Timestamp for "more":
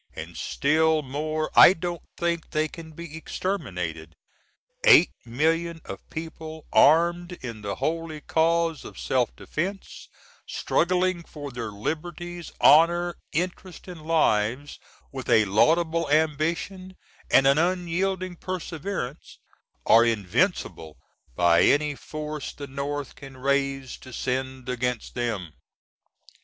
1.03-1.51